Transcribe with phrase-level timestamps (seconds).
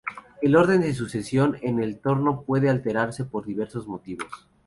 [0.41, 4.47] El orden de sucesión en el Trono puede alterarse por diversos motivos.